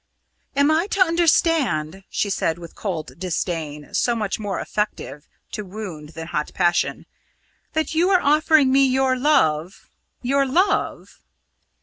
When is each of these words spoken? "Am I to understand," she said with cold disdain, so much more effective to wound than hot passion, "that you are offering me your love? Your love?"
"Am 0.55 0.71
I 0.71 0.87
to 0.87 0.99
understand," 1.01 2.03
she 2.09 2.31
said 2.31 2.57
with 2.57 2.73
cold 2.73 3.19
disdain, 3.19 3.93
so 3.93 4.15
much 4.15 4.39
more 4.39 4.59
effective 4.59 5.27
to 5.51 5.63
wound 5.63 6.09
than 6.15 6.25
hot 6.29 6.49
passion, 6.55 7.05
"that 7.73 7.93
you 7.93 8.09
are 8.09 8.19
offering 8.19 8.71
me 8.71 8.83
your 8.83 9.15
love? 9.15 9.91
Your 10.23 10.47
love?" 10.47 11.19